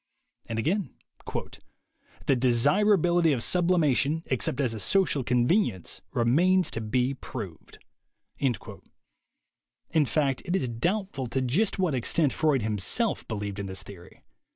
And 0.49 0.57
again: 0.57 0.95
"The 2.25 2.35
desir 2.35 2.91
ability 2.91 3.33
of 3.33 3.43
sublimation, 3.43 4.23
except 4.25 4.59
as 4.59 4.73
a 4.73 4.79
social 4.79 5.23
conven 5.23 5.67
ience, 5.69 6.01
remains 6.11 6.71
to 6.71 6.81
be 6.81 7.13
proved." 7.13 7.77
In 8.39 8.55
fact, 10.05 10.41
it 10.43 10.55
is 10.55 10.69
doubtful 10.69 11.27
to 11.27 11.39
just 11.43 11.77
what 11.77 11.93
extent 11.93 12.33
Freud 12.33 12.61
THE 12.61 12.63
WAY 12.63 12.63
TO 12.63 12.63
WILL 12.63 12.63
POWER 12.63 12.71
97 12.79 13.09
himself 13.11 13.27
believed 13.27 13.59
in 13.59 13.67
this 13.67 13.83
theory. 13.83 14.23